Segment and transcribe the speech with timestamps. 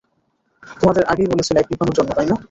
[0.77, 2.35] তোমাদের আগেই বলেছি লাইট নিভানোর জন্য, তাই না?